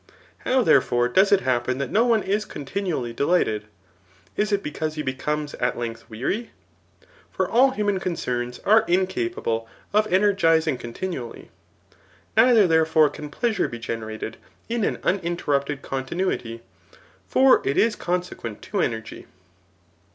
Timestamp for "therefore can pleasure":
12.65-13.67